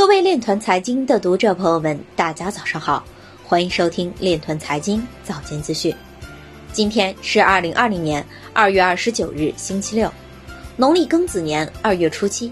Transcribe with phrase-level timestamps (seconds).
[0.00, 3.04] 各位链团财经的读者朋友们，大家早上好，
[3.44, 5.94] 欢迎收听链团财经早间资讯。
[6.72, 8.24] 今天是二零二零年
[8.54, 10.10] 二月二十九日，星期六，
[10.74, 12.50] 农历庚子年二月初七。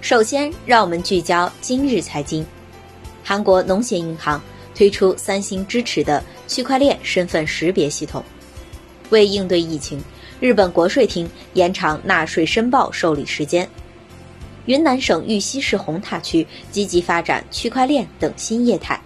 [0.00, 2.44] 首先，让我们聚焦今日财经。
[3.22, 4.42] 韩国农协银行
[4.74, 8.24] 推出三星支持的区块链身份识别系统。
[9.10, 10.02] 为应对疫情，
[10.40, 13.68] 日本国税厅延长纳税申报受理时间。
[14.66, 19.00] 云南省玉溪市红塔区积极发展区块链等新业态。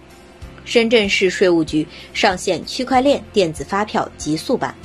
[0.65, 4.75] 深圳市税务局上线区块链电子发票极速版。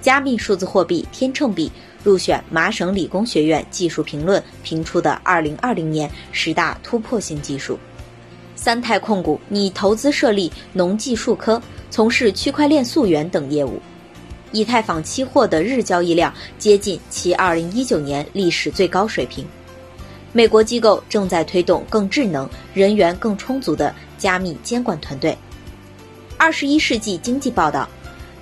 [0.00, 1.70] 加密数字货币天秤币
[2.04, 7.78] 入选麻省理工学院技术评论评出的2020年十大突破性技术。
[8.54, 13.80] 三泰控股拟投资设立农技术科，从事区块链溯源等业务。
[14.50, 19.46] 以太坊期货的日交易量接近其2019年历史最高水平。
[20.32, 25.36] 美国机构正在推动更智能、人员更充足的加密监管团队。
[26.36, 27.88] 二十一世纪经济报道，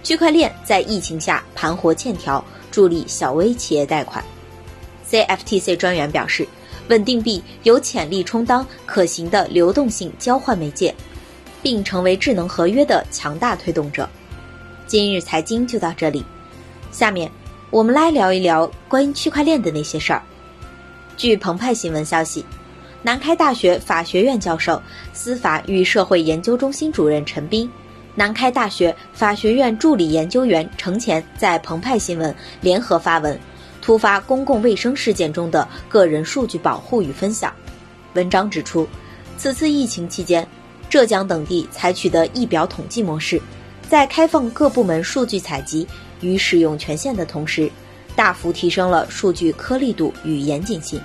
[0.02, 4.22] 区块链在疫情下盘活欠条，助力小微企业贷款。
[5.08, 6.46] CFTC 专员表示，
[6.88, 10.94] 稳定币有潜力充当可行的流动性交换媒介，
[11.62, 14.08] 并成为智能合约的强大推动者。
[14.86, 16.24] 今日财经就到这里，
[16.90, 17.30] 下面
[17.70, 20.22] 我们来聊一聊关于区块链的那些事儿。
[21.16, 22.44] 据澎湃新闻消息，
[23.02, 24.80] 南开大学法学院教授、
[25.14, 27.70] 司法与社会研究中心主任陈斌，
[28.14, 33.38] 南开大学法学院助理研究员程前在澎湃新闻联合发文，
[33.80, 37.50] 突发公共卫生事件中的个人数据保护与分享。
[38.12, 38.86] 文章指出，
[39.38, 40.46] 此次疫情期间，
[40.90, 43.40] 浙江等地采取的疫表统计模式，
[43.88, 45.86] 在开放各部门数据采集
[46.20, 47.70] 与使用权限的同时。
[48.16, 51.00] 大幅提升了数据颗粒度与严谨性。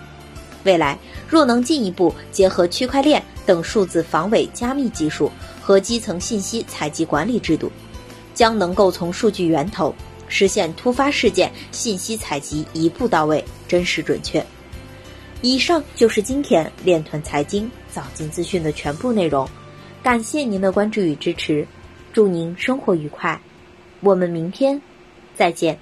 [0.64, 7.72] 未来若能进一步结合区块链等数字防伪加密技术和基层信息采集管理制度，
[8.34, 9.94] 将能够从数据源头
[10.28, 14.44] 实现突发事件信息采集一步到位、真实准确。
[15.42, 19.50] 以上就是今天链团财经早间资讯的全部内容，
[20.04, 21.68] 感谢您的关注与支持，
[22.14, 23.42] 祝您生活愉快，
[24.02, 24.80] 我们明天
[25.36, 25.78] 再见。